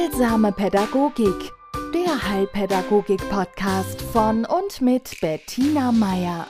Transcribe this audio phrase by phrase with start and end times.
[0.00, 1.52] Heilsame Pädagogik,
[1.92, 6.46] der Heilpädagogik-Podcast von und mit Bettina Meier.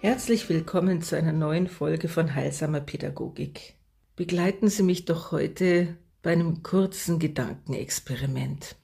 [0.00, 3.74] Herzlich willkommen zu einer neuen Folge von Heilsamer Pädagogik.
[4.16, 8.74] Begleiten Sie mich doch heute bei einem kurzen Gedankenexperiment.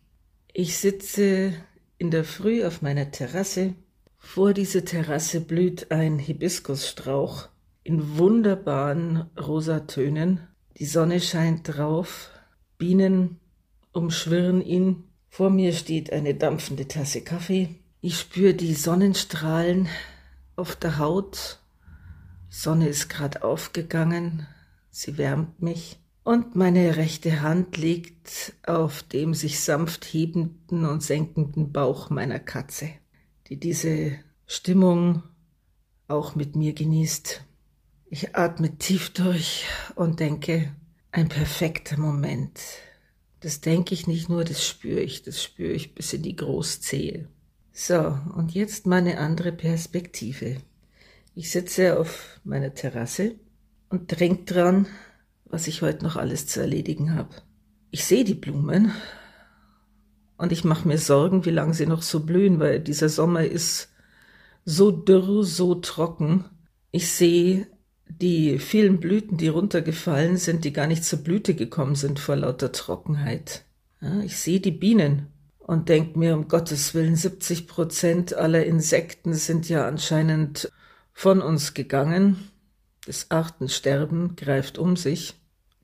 [0.52, 1.52] Ich sitze
[1.98, 3.74] in der Früh auf meiner Terrasse.
[4.16, 7.48] Vor dieser Terrasse blüht ein Hibiskusstrauch
[7.82, 10.46] in wunderbaren Rosatönen.
[10.78, 12.30] Die Sonne scheint drauf,
[12.80, 13.38] Bienen
[13.92, 15.04] umschwirren ihn.
[15.28, 17.76] Vor mir steht eine dampfende Tasse Kaffee.
[18.00, 19.86] Ich spüre die Sonnenstrahlen
[20.56, 21.60] auf der Haut.
[22.50, 24.46] Die Sonne ist gerade aufgegangen.
[24.90, 25.98] Sie wärmt mich.
[26.24, 32.88] Und meine rechte Hand liegt auf dem sich sanft hebenden und senkenden Bauch meiner Katze,
[33.48, 34.12] die diese
[34.46, 35.22] Stimmung
[36.08, 37.44] auch mit mir genießt.
[38.06, 39.66] Ich atme tief durch
[39.96, 40.72] und denke,
[41.12, 42.60] ein perfekter Moment.
[43.40, 47.28] Das denke ich nicht nur, das spüre ich, das spüre ich bis in die Großzehe.
[47.72, 50.58] So, und jetzt meine andere Perspektive.
[51.34, 53.36] Ich sitze auf meiner Terrasse
[53.88, 54.86] und denk dran,
[55.46, 57.34] was ich heute noch alles zu erledigen habe.
[57.90, 58.92] Ich sehe die Blumen
[60.36, 63.88] und ich mache mir Sorgen, wie lange sie noch so blühen, weil dieser Sommer ist
[64.64, 66.44] so dürr, so trocken.
[66.90, 67.66] Ich sehe
[68.10, 72.72] die vielen Blüten, die runtergefallen sind, die gar nicht zur Blüte gekommen sind vor lauter
[72.72, 73.64] Trockenheit.
[74.00, 75.26] Ja, ich sehe die Bienen
[75.58, 80.70] und denke mir, um Gottes Willen, 70 Prozent aller Insekten sind ja anscheinend
[81.12, 82.50] von uns gegangen.
[83.06, 85.34] Das Artensterben greift um sich.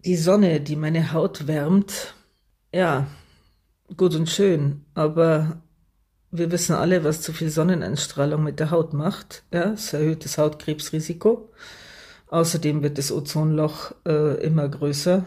[0.04, 2.14] Die Sonne, die meine Haut wärmt,
[2.72, 3.06] ja,
[3.96, 5.62] gut und schön, aber
[6.30, 9.44] wir wissen alle, was zu viel Sonneneinstrahlung mit der Haut macht.
[9.52, 11.50] Ja, es erhöht das Hautkrebsrisiko.
[12.28, 15.24] Außerdem wird das Ozonloch äh, immer größer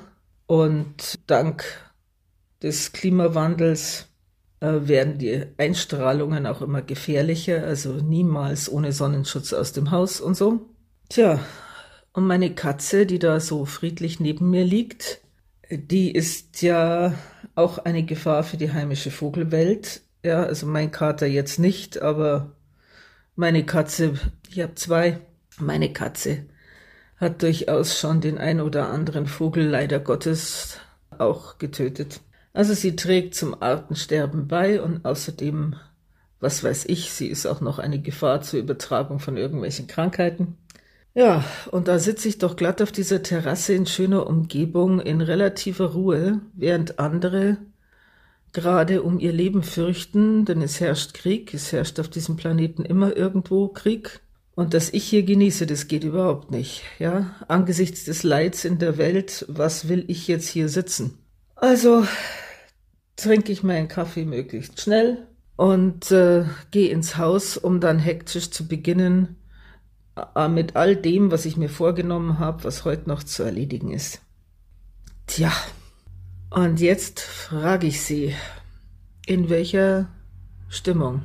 [0.47, 1.63] und dank
[2.61, 4.07] des Klimawandels
[4.59, 10.35] äh, werden die Einstrahlungen auch immer gefährlicher, also niemals ohne Sonnenschutz aus dem Haus und
[10.35, 10.65] so.
[11.07, 11.39] Tja,
[12.13, 15.21] und meine Katze, die da so friedlich neben mir liegt,
[15.71, 17.13] die ist ja
[17.55, 20.01] auch eine Gefahr für die heimische Vogelwelt.
[20.23, 22.55] Ja, also mein Kater jetzt nicht, aber
[23.35, 24.15] meine Katze,
[24.49, 25.21] ich habe zwei,
[25.59, 26.45] meine Katze
[27.19, 30.77] hat durchaus schon den ein oder anderen Vogel leider Gottes
[31.17, 32.21] auch getötet.
[32.53, 35.75] Also sie trägt zum Artensterben bei und außerdem,
[36.39, 40.57] was weiß ich, sie ist auch noch eine Gefahr zur Übertragung von irgendwelchen Krankheiten.
[41.13, 45.93] Ja, und da sitze ich doch glatt auf dieser Terrasse in schöner Umgebung in relativer
[45.93, 47.57] Ruhe, während andere
[48.53, 53.15] gerade um ihr Leben fürchten, denn es herrscht Krieg, es herrscht auf diesem Planeten immer
[53.15, 54.21] irgendwo Krieg.
[54.59, 56.81] Und dass ich hier genieße, das geht überhaupt nicht.
[56.99, 61.17] Ja, angesichts des Leids in der Welt, was will ich jetzt hier sitzen?
[61.55, 62.05] Also
[63.15, 65.25] trinke ich meinen Kaffee möglichst schnell
[65.55, 69.37] und äh, gehe ins Haus, um dann hektisch zu beginnen
[70.35, 74.19] äh, mit all dem, was ich mir vorgenommen habe, was heute noch zu erledigen ist.
[75.25, 75.53] Tja,
[76.49, 78.35] und jetzt frage ich Sie,
[79.25, 80.09] in welcher
[80.67, 81.21] Stimmung,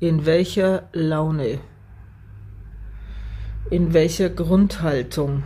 [0.00, 1.60] in welcher Laune
[3.70, 5.44] in welcher Grundhaltung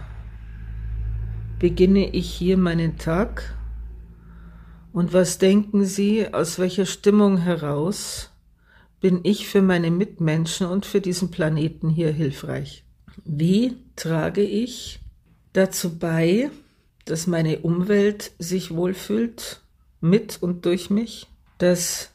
[1.58, 3.54] beginne ich hier meinen Tag?
[4.94, 8.30] Und was denken Sie, aus welcher Stimmung heraus
[9.00, 12.84] bin ich für meine Mitmenschen und für diesen Planeten hier hilfreich?
[13.24, 15.00] Wie trage ich
[15.52, 16.50] dazu bei,
[17.04, 19.60] dass meine Umwelt sich wohlfühlt,
[20.00, 21.26] mit und durch mich,
[21.58, 22.10] dass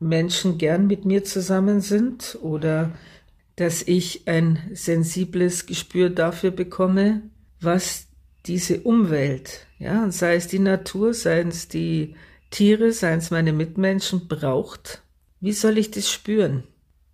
[0.00, 2.92] Menschen gern mit mir zusammen sind oder
[3.58, 7.22] dass ich ein sensibles Gespür dafür bekomme,
[7.60, 8.06] was
[8.46, 12.14] diese Umwelt, ja, sei es die Natur, seien es die
[12.50, 15.02] Tiere, seien es meine Mitmenschen, braucht.
[15.40, 16.62] Wie soll ich das spüren,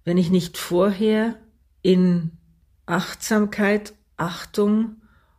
[0.05, 1.37] wenn ich nicht vorher
[1.81, 2.33] in
[2.85, 4.97] Achtsamkeit, Achtung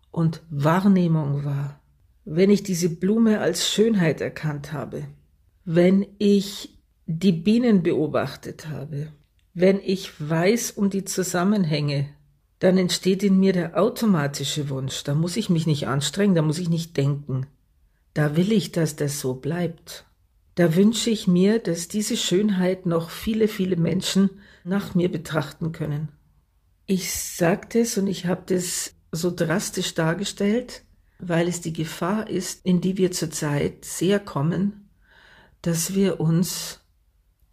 [0.09, 1.79] und Wahrnehmung war?
[2.25, 5.05] Wenn ich diese Blume als Schönheit erkannt habe?
[5.66, 9.09] Wenn ich die Bienen beobachtet habe?
[9.57, 12.09] Wenn ich weiß um die Zusammenhänge,
[12.59, 15.05] dann entsteht in mir der automatische Wunsch.
[15.05, 17.47] Da muss ich mich nicht anstrengen, da muss ich nicht denken.
[18.13, 20.05] Da will ich, dass das so bleibt.
[20.55, 24.29] Da wünsche ich mir, dass diese Schönheit noch viele, viele Menschen
[24.66, 26.09] nach mir betrachten können.
[26.85, 30.84] Ich sagte es und ich habe das so drastisch dargestellt,
[31.17, 34.90] weil es die Gefahr ist, in die wir zurzeit sehr kommen,
[35.61, 36.81] dass wir uns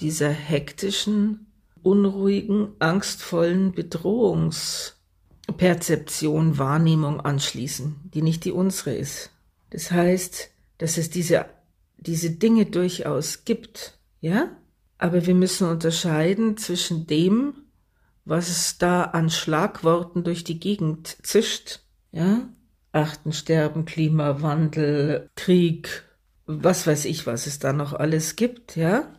[0.00, 1.46] dieser hektischen,
[1.82, 9.31] unruhigen, angstvollen Bedrohungsperzeption, Wahrnehmung anschließen, die nicht die unsere ist.
[9.70, 11.46] Das heißt, dass es diese,
[11.96, 14.50] diese Dinge durchaus gibt, ja?
[14.99, 17.55] Aber wir müssen unterscheiden zwischen dem,
[18.25, 21.81] was es da an Schlagworten durch die Gegend zischt,
[22.12, 22.49] ja?
[22.93, 26.05] Artensterben, Klimawandel, Krieg,
[26.46, 29.12] was weiß ich, was es da noch alles gibt, ja?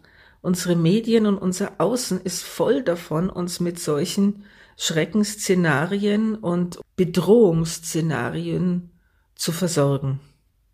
[0.43, 4.43] Unsere Medien und unser Außen ist voll davon, uns mit solchen
[4.75, 8.91] Schreckensszenarien und Bedrohungsszenarien
[9.35, 10.19] zu versorgen.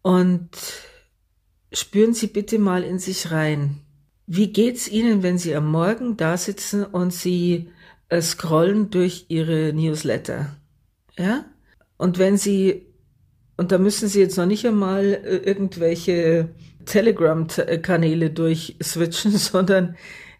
[0.02, 0.50] Und
[1.72, 3.82] spüren Sie bitte mal in sich rein.
[4.26, 7.70] Wie geht's Ihnen, wenn Sie am Morgen da sitzen und Sie
[8.10, 10.58] äh, scrollen durch Ihre Newsletter?
[11.16, 11.46] Ja?
[11.96, 12.88] Und wenn Sie,
[13.56, 16.50] und da müssen Sie jetzt noch nicht einmal äh, irgendwelche
[16.86, 19.96] Telegram-Kanäle durchswitchen, sondern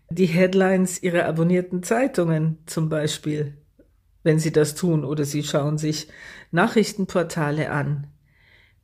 [0.10, 3.58] die Headlines Ihrer abonnierten Zeitungen zum Beispiel,
[4.24, 6.08] wenn Sie das tun, oder Sie schauen sich
[6.52, 8.08] Nachrichtenportale an.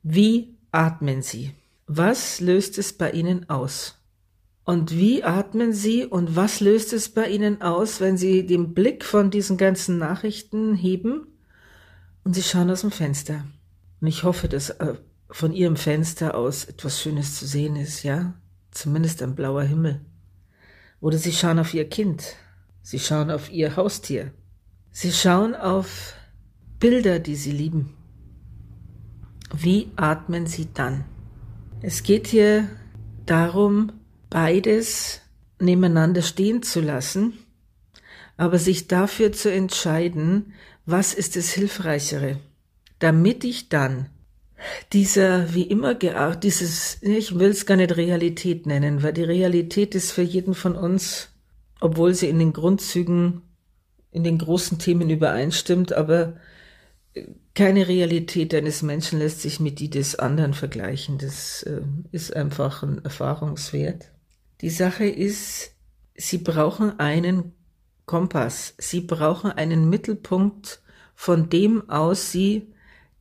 [0.02, 1.52] Wie atmen Sie?
[1.86, 3.96] Was löst es bei Ihnen aus?
[4.64, 9.04] Und wie atmen Sie und was löst es bei Ihnen aus, wenn Sie den Blick
[9.04, 11.28] von diesen ganzen Nachrichten heben
[12.24, 13.44] und Sie schauen aus dem Fenster?
[14.00, 14.94] Und ich hoffe, dass äh,
[15.30, 18.34] von Ihrem Fenster aus etwas Schönes zu sehen ist, ja?
[18.70, 20.00] Zumindest ein blauer Himmel.
[21.00, 22.36] Oder Sie schauen auf Ihr Kind.
[22.82, 24.32] Sie schauen auf Ihr Haustier.
[24.90, 26.14] Sie schauen auf
[26.78, 27.94] Bilder, die Sie lieben.
[29.54, 31.04] Wie atmen Sie dann?
[31.82, 32.68] Es geht hier
[33.26, 33.92] darum,
[34.30, 35.20] beides
[35.60, 37.34] nebeneinander stehen zu lassen,
[38.36, 40.52] aber sich dafür zu entscheiden,
[40.84, 42.38] was ist das Hilfreichere,
[42.98, 44.08] damit ich dann
[44.92, 49.94] dieser wie immer geart, dieses, ich will es gar nicht Realität nennen, weil die Realität
[49.94, 51.28] ist für jeden von uns,
[51.80, 53.42] obwohl sie in den Grundzügen,
[54.10, 56.36] in den großen Themen übereinstimmt, aber
[57.54, 61.18] keine Realität eines Menschen lässt sich mit die des anderen vergleichen.
[61.18, 61.80] Das äh,
[62.12, 64.10] ist einfach ein Erfahrungswert.
[64.60, 65.72] Die Sache ist,
[66.14, 67.52] sie brauchen einen
[68.04, 68.74] Kompass.
[68.78, 70.80] Sie brauchen einen Mittelpunkt,
[71.14, 72.72] von dem aus sie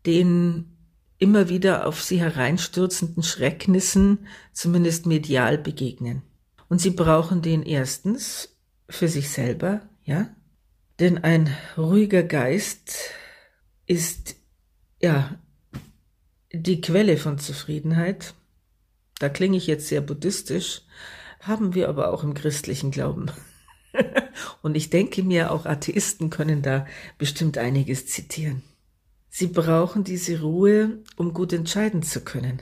[0.05, 0.74] den
[1.17, 6.21] immer wieder auf sie hereinstürzenden Schrecknissen zumindest medial begegnen.
[6.67, 8.57] Und sie brauchen den erstens
[8.89, 10.29] für sich selber, ja?
[10.99, 12.95] Denn ein ruhiger Geist
[13.85, 14.35] ist
[15.01, 15.37] ja
[16.53, 18.33] die Quelle von Zufriedenheit.
[19.19, 20.81] Da klinge ich jetzt sehr buddhistisch,
[21.41, 23.31] haben wir aber auch im christlichen Glauben.
[24.61, 26.85] Und ich denke mir, auch Atheisten können da
[27.17, 28.63] bestimmt einiges zitieren.
[29.37, 32.61] Sie brauchen diese Ruhe, um gut entscheiden zu können.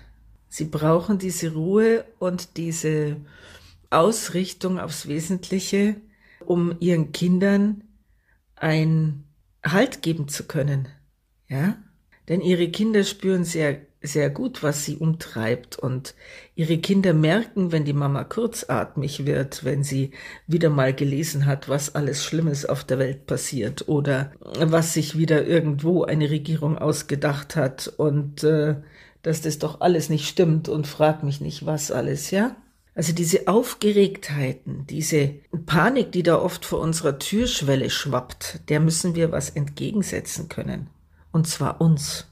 [0.50, 3.18] Sie brauchen diese Ruhe und diese
[3.92, 5.98] Ausrichtung aufs Wesentliche,
[6.40, 7.84] um ihren Kindern
[8.56, 9.24] ein
[9.64, 10.88] Halt geben zu können.
[11.48, 11.78] Ja?
[12.28, 16.14] Denn ihre Kinder spüren sehr, sehr gut, was sie umtreibt und
[16.56, 20.12] ihre Kinder merken, wenn die Mama kurzatmig wird, wenn sie
[20.46, 25.46] wieder mal gelesen hat, was alles Schlimmes auf der Welt passiert oder was sich wieder
[25.46, 28.76] irgendwo eine Regierung ausgedacht hat und äh,
[29.22, 32.56] dass das doch alles nicht stimmt und frag mich nicht, was alles, ja?
[32.96, 35.34] Also diese Aufgeregtheiten, diese
[35.66, 40.90] Panik, die da oft vor unserer Türschwelle schwappt, der müssen wir was entgegensetzen können
[41.32, 42.28] und zwar uns.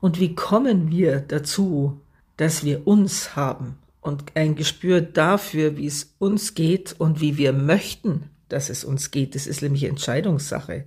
[0.00, 2.00] Und wie kommen wir dazu,
[2.36, 7.52] dass wir uns haben und ein Gespür dafür, wie es uns geht und wie wir
[7.52, 9.34] möchten, dass es uns geht.
[9.34, 10.86] Das ist nämlich Entscheidungssache.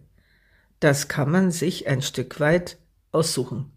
[0.80, 2.78] Das kann man sich ein Stück weit
[3.12, 3.72] aussuchen.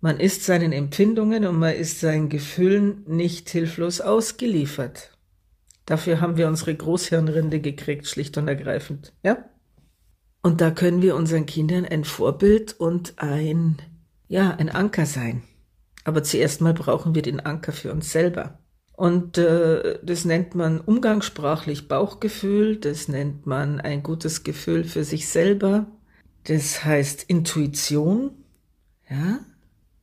[0.00, 5.16] Man ist seinen Empfindungen und man ist seinen Gefühlen nicht hilflos ausgeliefert.
[5.86, 9.12] Dafür haben wir unsere Großhirnrinde gekriegt, schlicht und ergreifend.
[9.22, 9.44] Ja?
[10.42, 13.80] Und da können wir unseren Kindern ein Vorbild und ein,
[14.32, 15.42] ja, ein Anker sein.
[16.04, 18.58] Aber zuerst mal brauchen wir den Anker für uns selber.
[18.94, 25.28] Und äh, das nennt man umgangssprachlich Bauchgefühl, das nennt man ein gutes Gefühl für sich
[25.28, 25.86] selber,
[26.44, 28.30] das heißt Intuition,
[29.10, 29.40] ja.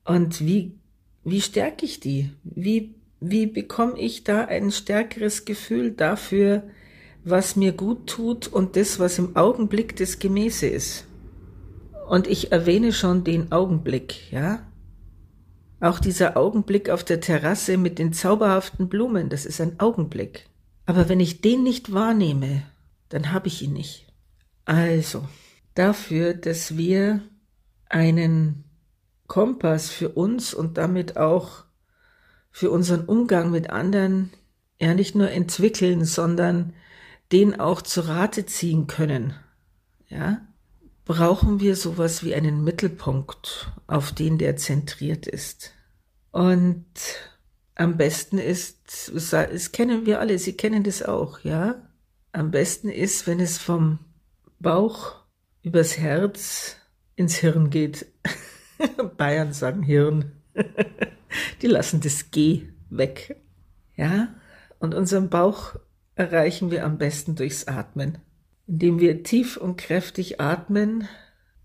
[0.05, 0.77] Und wie,
[1.24, 2.29] wie stärke ich die?
[2.43, 6.69] Wie, wie bekomme ich da ein stärkeres Gefühl dafür,
[7.24, 11.08] was mir gut tut und das, was im Augenblick das Gemäße ist.
[12.09, 14.67] Und ich erwähne schon den Augenblick, ja?
[15.79, 20.49] Auch dieser Augenblick auf der Terrasse mit den zauberhaften Blumen, das ist ein Augenblick.
[20.87, 22.63] Aber wenn ich den nicht wahrnehme,
[23.09, 24.11] dann habe ich ihn nicht.
[24.65, 25.23] Also,
[25.75, 27.21] dafür, dass wir
[27.89, 28.63] einen
[29.27, 31.63] Kompass für uns und damit auch
[32.49, 34.31] für unseren Umgang mit anderen
[34.79, 36.73] ja nicht nur entwickeln, sondern
[37.31, 39.35] den auch zu Rate ziehen können,
[40.07, 40.41] ja,
[41.09, 45.73] brauchen wir sowas wie einen Mittelpunkt, auf den der zentriert ist.
[46.29, 46.85] Und
[47.73, 51.81] am besten ist, das kennen wir alle, Sie kennen das auch, ja?
[52.31, 53.97] Am besten ist, wenn es vom
[54.59, 55.15] Bauch
[55.63, 56.75] übers Herz
[57.15, 58.05] ins Hirn geht.
[59.17, 60.33] Bayern sagen Hirn.
[61.63, 63.35] Die lassen das G weg.
[63.95, 64.35] Ja?
[64.77, 65.75] Und unseren Bauch
[66.13, 68.19] erreichen wir am besten durchs Atmen,
[68.69, 71.07] indem wir tief und kräftig atmen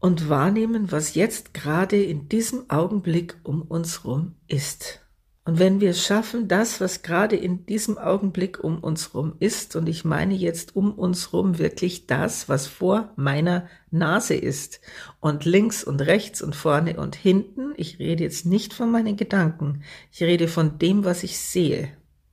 [0.00, 5.00] und wahrnehmen, was jetzt gerade in diesem Augenblick um uns rum ist.
[5.46, 9.86] Und wenn wir schaffen, das, was gerade in diesem Augenblick um uns rum ist, und
[9.86, 14.80] ich meine jetzt um uns rum wirklich das, was vor meiner Nase ist,
[15.20, 19.82] und links und rechts und vorne und hinten, ich rede jetzt nicht von meinen Gedanken,
[20.10, 21.90] ich rede von dem, was ich sehe,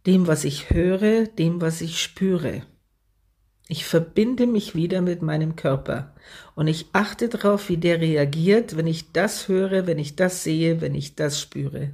[0.07, 2.61] dem, was ich höre, dem, was ich spüre.
[3.71, 6.13] Ich verbinde mich wieder mit meinem Körper
[6.55, 10.81] und ich achte darauf, wie der reagiert, wenn ich das höre, wenn ich das sehe,
[10.81, 11.91] wenn ich das spüre.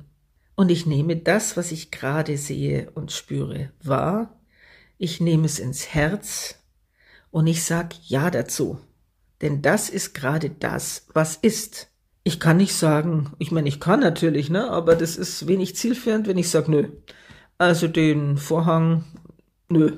[0.56, 4.40] Und ich nehme das, was ich gerade sehe und spüre, wahr.
[4.98, 6.56] Ich nehme es ins Herz
[7.30, 8.80] und ich sag Ja dazu.
[9.44, 11.92] Denn das ist gerade das, was ist.
[12.24, 16.28] Ich kann nicht sagen, ich meine, ich kann natürlich, ne, aber das ist wenig zielführend,
[16.28, 16.88] wenn ich sage, nö.
[17.60, 19.04] Also den Vorhang,
[19.70, 19.92] nö,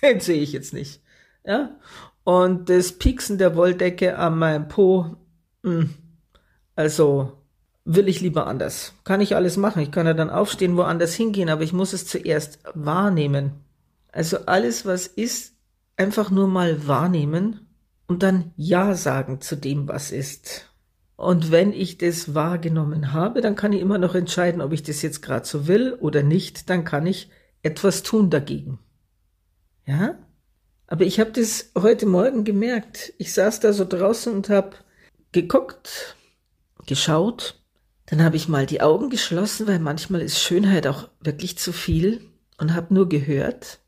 [0.18, 1.02] sehe ich jetzt nicht.
[1.44, 1.76] Ja?
[2.24, 5.16] Und das Pieksen der Wolldecke an meinem Po,
[5.62, 5.90] mh, hm,
[6.76, 7.32] also
[7.84, 8.94] will ich lieber anders.
[9.04, 9.82] Kann ich alles machen.
[9.82, 13.52] Ich kann ja dann aufstehen, woanders hingehen, aber ich muss es zuerst wahrnehmen.
[14.12, 15.54] Also alles, was ist,
[15.96, 17.66] einfach nur mal wahrnehmen
[18.06, 20.66] und dann Ja sagen zu dem, was ist.
[21.16, 25.02] Und wenn ich das wahrgenommen habe, dann kann ich immer noch entscheiden, ob ich das
[25.02, 26.70] jetzt gerade so will oder nicht.
[26.70, 27.30] Dann kann ich
[27.62, 28.78] etwas tun dagegen.
[29.90, 30.18] Ja?
[30.86, 33.12] Aber ich habe das heute Morgen gemerkt.
[33.18, 34.76] Ich saß da so draußen und habe
[35.32, 36.16] geguckt,
[36.86, 37.60] geschaut
[38.10, 42.20] dann habe ich mal die Augen geschlossen, weil manchmal ist Schönheit auch wirklich zu viel
[42.58, 43.78] und habe nur gehört.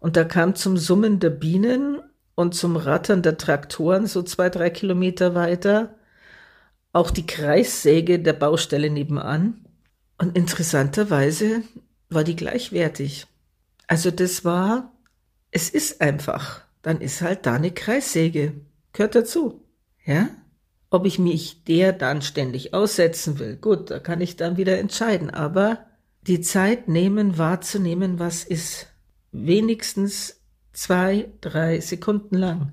[0.00, 2.00] Und da kam zum Summen der Bienen
[2.34, 5.94] und zum Rattern der Traktoren so zwei, drei Kilometer weiter
[6.94, 9.66] auch die Kreissäge der Baustelle nebenan.
[10.16, 11.62] Und interessanterweise
[12.08, 13.26] war die gleichwertig.
[13.86, 14.90] Also das war,
[15.50, 16.62] es ist einfach.
[16.82, 18.54] Dann ist halt da eine Kreissäge.
[18.92, 19.64] Gehört dazu.
[20.04, 20.28] Ja?
[20.90, 25.30] Ob ich mich der dann ständig aussetzen will, gut, da kann ich dann wieder entscheiden.
[25.30, 25.86] Aber
[26.26, 28.86] die Zeit nehmen, wahrzunehmen, was ist.
[29.32, 30.40] Wenigstens
[30.72, 32.72] zwei, drei Sekunden lang.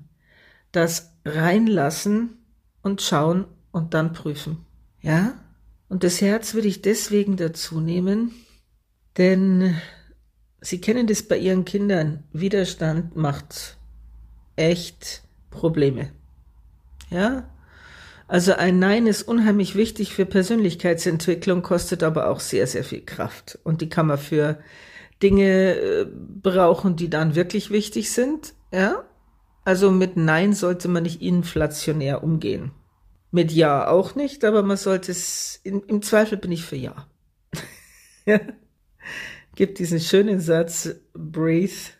[0.72, 2.38] Das reinlassen
[2.82, 4.64] und schauen und dann prüfen.
[5.02, 5.34] Ja?
[5.88, 8.32] Und das Herz würde ich deswegen dazu nehmen,
[9.16, 9.76] denn
[10.66, 12.24] Sie kennen das bei Ihren Kindern.
[12.32, 13.76] Widerstand macht
[14.56, 16.10] echt Probleme.
[17.08, 17.48] Ja?
[18.26, 23.60] Also ein Nein ist unheimlich wichtig für Persönlichkeitsentwicklung, kostet aber auch sehr, sehr viel Kraft.
[23.62, 24.58] Und die kann man für
[25.22, 26.06] Dinge äh,
[26.42, 28.52] brauchen, die dann wirklich wichtig sind.
[28.72, 29.04] Ja?
[29.64, 32.72] Also mit Nein sollte man nicht inflationär umgehen.
[33.30, 37.06] Mit Ja auch nicht, aber man sollte es, in, im Zweifel bin ich für Ja.
[38.26, 38.40] ja?
[39.56, 41.90] Gibt diesen schönen Satz, breathe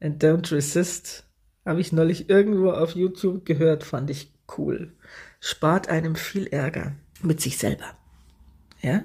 [0.00, 1.24] and don't resist.
[1.66, 4.92] Habe ich neulich irgendwo auf YouTube gehört, fand ich cool
[5.40, 7.86] spart einem viel Ärger mit sich selber.
[8.82, 9.04] Ja?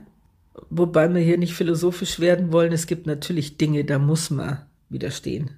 [0.70, 5.52] Wobei wir hier nicht philosophisch werden wollen, es gibt natürlich Dinge, da muss man widerstehen.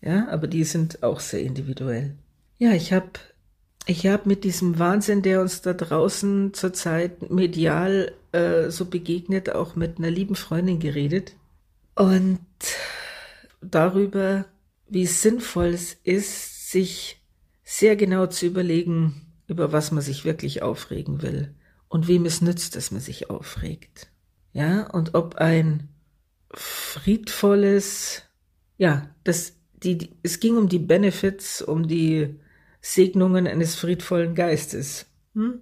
[0.00, 2.14] Ja, aber die sind auch sehr individuell.
[2.58, 3.10] Ja, ich habe
[3.86, 9.76] ich hab mit diesem Wahnsinn, der uns da draußen zurzeit medial äh, so begegnet, auch
[9.76, 11.34] mit einer lieben Freundin geredet.
[12.00, 12.40] Und
[13.60, 14.46] darüber,
[14.88, 17.22] wie sinnvoll es ist, sich
[17.62, 21.54] sehr genau zu überlegen, über was man sich wirklich aufregen will
[21.88, 24.08] und wem es nützt, dass man sich aufregt.
[24.54, 25.90] Ja, und ob ein
[26.54, 28.22] friedvolles,
[28.78, 32.40] ja, das, die, es ging um die Benefits, um die
[32.80, 35.04] Segnungen eines friedvollen Geistes.
[35.34, 35.60] Hm?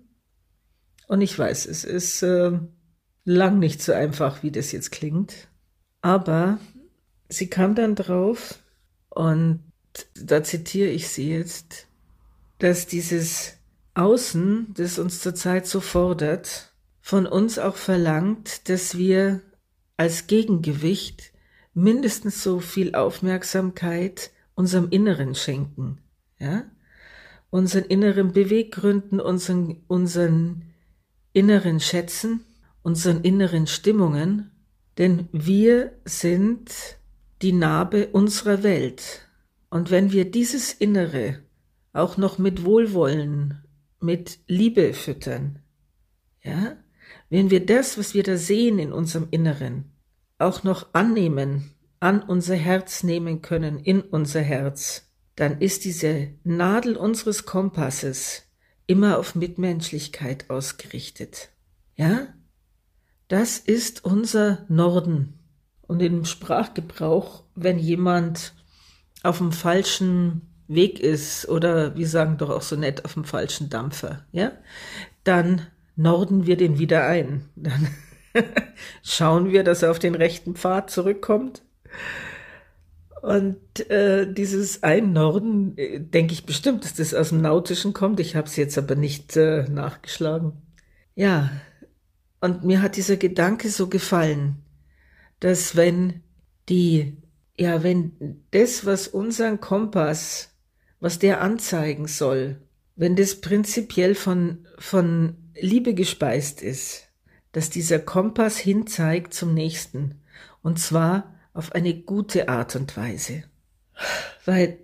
[1.09, 2.61] Und ich weiß, es ist äh,
[3.25, 5.49] lang nicht so einfach, wie das jetzt klingt.
[6.01, 6.59] Aber
[7.29, 8.61] sie kam dann drauf
[9.09, 9.61] und
[10.15, 11.87] da zitiere ich sie jetzt,
[12.59, 13.57] dass dieses
[13.95, 19.41] Außen, das uns zurzeit so fordert, von uns auch verlangt, dass wir
[19.97, 21.33] als Gegengewicht
[21.75, 25.99] mindestens so viel Aufmerksamkeit unserem Inneren schenken,
[26.39, 26.65] ja?
[27.51, 30.65] Unseren inneren Beweggründen, unseren, unseren
[31.33, 32.45] inneren Schätzen,
[32.83, 34.51] unseren inneren Stimmungen,
[34.99, 36.99] denn wir sind
[37.41, 39.29] die Narbe unserer Welt.
[39.71, 41.39] Und wenn wir dieses Innere
[41.93, 43.63] auch noch mit Wohlwollen
[44.01, 45.61] mit Liebe füttern.
[46.43, 46.77] Ja?
[47.31, 49.93] Wenn wir das, was wir da sehen in unserem Inneren,
[50.39, 56.97] auch noch annehmen, an unser Herz nehmen können, in unser Herz, dann ist diese Nadel
[56.97, 58.45] unseres Kompasses
[58.87, 61.51] immer auf Mitmenschlichkeit ausgerichtet.
[61.97, 62.29] Ja?
[63.29, 65.39] Das ist unser Norden.
[65.87, 68.55] Und im Sprachgebrauch, wenn jemand
[69.23, 73.71] auf dem falschen Weg ist oder wir sagen doch auch so nett auf dem falschen
[73.71, 74.53] Dampfer, ja,
[75.25, 75.67] dann
[75.97, 77.49] norden wir den wieder ein.
[77.57, 77.89] Dann
[79.03, 81.63] schauen wir, dass er auf den rechten Pfad zurückkommt.
[83.23, 88.21] Und äh, dieses Einnorden, äh, denke ich bestimmt, dass das aus dem Nautischen kommt.
[88.21, 90.53] Ich habe es jetzt aber nicht äh, nachgeschlagen.
[91.15, 91.51] Ja,
[92.41, 94.63] und mir hat dieser Gedanke so gefallen,
[95.41, 96.23] dass wenn
[96.69, 97.17] die,
[97.57, 100.51] ja, wenn das, was unseren Kompass,
[101.01, 102.61] was der anzeigen soll,
[102.97, 107.09] wenn das prinzipiell von, von Liebe gespeist ist,
[107.53, 110.21] dass dieser Kompass hinzeigt zum nächsten.
[110.63, 113.45] Und zwar auf eine gute Art und Weise.
[114.45, 114.79] Weil,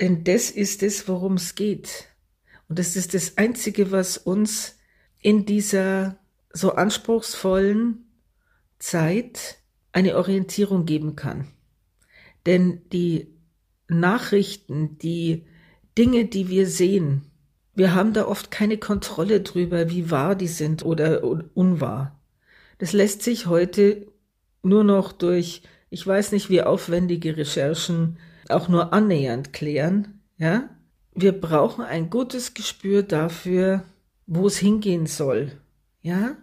[0.00, 2.08] denn das ist es, worum es geht.
[2.68, 4.76] Und das ist das Einzige, was uns
[5.20, 6.18] in dieser
[6.52, 8.06] so anspruchsvollen
[8.78, 9.58] Zeit
[9.92, 11.48] eine Orientierung geben kann.
[12.44, 13.34] Denn die
[13.88, 15.46] Nachrichten, die
[15.96, 17.22] Dinge, die wir sehen,
[17.74, 21.22] wir haben da oft keine Kontrolle drüber, wie wahr die sind oder
[21.54, 22.18] unwahr.
[22.78, 24.06] Das lässt sich heute
[24.62, 30.68] nur noch durch, ich weiß nicht, wie aufwendige Recherchen auch nur annähernd klären, ja?
[31.14, 33.84] Wir brauchen ein gutes Gespür dafür,
[34.26, 35.52] wo es hingehen soll,
[36.06, 36.36] ja?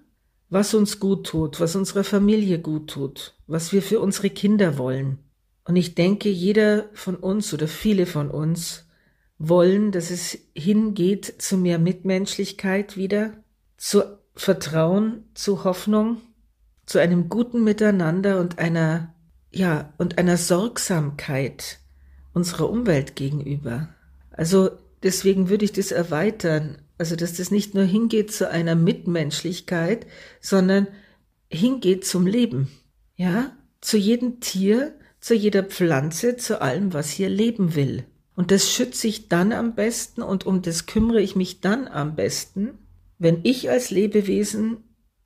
[0.50, 5.20] Was uns gut tut, was unserer Familie gut tut, was wir für unsere Kinder wollen.
[5.64, 8.86] Und ich denke, jeder von uns oder viele von uns
[9.40, 13.32] wollen, dass es hingeht zu mehr Mitmenschlichkeit wieder,
[13.78, 14.04] zu
[14.36, 16.18] Vertrauen, zu Hoffnung,
[16.86, 19.16] zu einem guten Miteinander und einer,
[19.52, 21.80] ja, und einer Sorgsamkeit
[22.34, 23.90] unserer Umwelt gegenüber.
[24.32, 30.06] Also deswegen würde ich das erweitern, also dass das nicht nur hingeht zu einer Mitmenschlichkeit,
[30.42, 30.88] sondern
[31.50, 32.70] hingeht zum Leben,
[33.16, 38.06] ja, zu jedem Tier, zu jeder Pflanze, zu allem, was hier leben will.
[38.36, 42.16] Und das schütze ich dann am besten und um das kümmere ich mich dann am
[42.16, 42.80] besten,
[43.20, 44.78] wenn ich als Lebewesen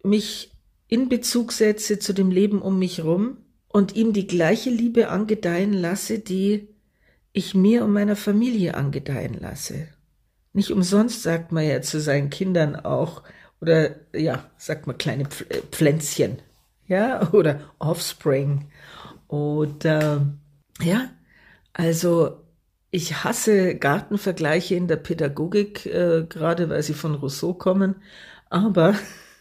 [0.04, 0.52] mich
[0.88, 5.74] in Bezug setze zu dem Leben um mich rum und ihm die gleiche Liebe angedeihen
[5.74, 6.68] lasse, die
[7.34, 9.88] ich mir und meiner Familie angedeihen lasse.
[10.54, 13.24] Nicht umsonst sagt man ja zu seinen Kindern auch,
[13.62, 16.42] oder ja, sagt man kleine äh, Pflänzchen,
[16.88, 18.70] ja, oder Offspring.
[19.28, 20.26] Oder
[20.82, 21.10] ja,
[21.74, 22.44] also
[22.92, 27.96] ich hasse Gartenvergleiche in der Pädagogik, äh, gerade weil sie von Rousseau kommen,
[28.50, 28.96] aber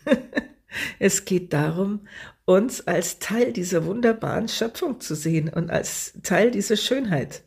[0.99, 2.07] es geht darum,
[2.45, 7.43] uns als Teil dieser wunderbaren Schöpfung zu sehen und als Teil dieser Schönheit.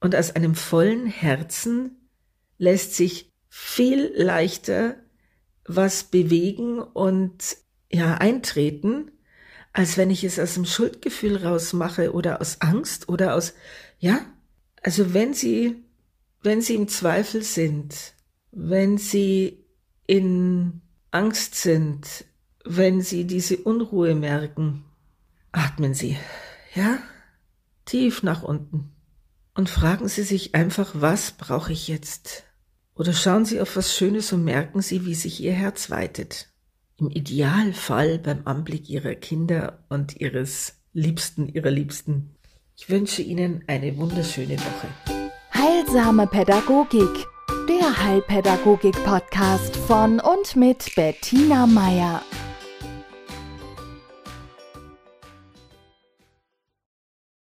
[0.00, 1.99] Und aus einem vollen Herzen
[2.60, 4.94] lässt sich viel leichter
[5.66, 7.56] was bewegen und
[7.90, 9.10] ja eintreten,
[9.72, 13.54] als wenn ich es aus dem Schuldgefühl rausmache oder aus Angst oder aus
[13.98, 14.20] ja
[14.82, 15.84] also wenn Sie,
[16.42, 18.14] wenn Sie im Zweifel sind,
[18.50, 19.64] wenn Sie
[20.06, 22.24] in Angst sind,
[22.64, 24.84] wenn Sie diese Unruhe merken,
[25.52, 26.16] atmen Sie,
[26.74, 26.98] ja,
[27.84, 28.92] tief nach unten
[29.54, 32.44] und fragen Sie sich einfach, was brauche ich jetzt?
[33.00, 36.50] Oder schauen Sie auf was Schönes und merken Sie, wie sich Ihr Herz weitet.
[36.98, 42.34] Im Idealfall beim Anblick Ihrer Kinder und Ihres Liebsten, Ihrer Liebsten.
[42.76, 44.88] Ich wünsche Ihnen eine wunderschöne Woche.
[45.54, 47.26] Heilsame Pädagogik,
[47.70, 52.20] der Heilpädagogik-Podcast von und mit Bettina Meier.